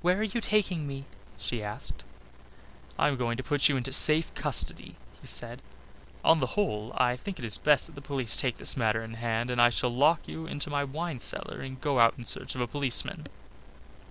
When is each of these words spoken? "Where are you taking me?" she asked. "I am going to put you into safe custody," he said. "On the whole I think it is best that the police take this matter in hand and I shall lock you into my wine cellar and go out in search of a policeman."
"Where 0.00 0.16
are 0.20 0.22
you 0.22 0.40
taking 0.40 0.86
me?" 0.86 1.04
she 1.36 1.62
asked. 1.62 2.02
"I 2.98 3.08
am 3.08 3.18
going 3.18 3.36
to 3.36 3.42
put 3.42 3.68
you 3.68 3.76
into 3.76 3.92
safe 3.92 4.32
custody," 4.34 4.94
he 5.20 5.26
said. 5.26 5.60
"On 6.24 6.40
the 6.40 6.46
whole 6.56 6.94
I 6.96 7.14
think 7.14 7.38
it 7.38 7.44
is 7.44 7.58
best 7.58 7.84
that 7.84 7.94
the 7.94 8.00
police 8.00 8.38
take 8.38 8.56
this 8.56 8.74
matter 8.74 9.04
in 9.04 9.12
hand 9.20 9.50
and 9.50 9.60
I 9.60 9.68
shall 9.68 9.94
lock 9.94 10.26
you 10.26 10.46
into 10.46 10.70
my 10.70 10.82
wine 10.82 11.20
cellar 11.20 11.60
and 11.60 11.78
go 11.78 11.98
out 12.00 12.14
in 12.16 12.24
search 12.24 12.54
of 12.54 12.62
a 12.62 12.66
policeman." 12.66 13.26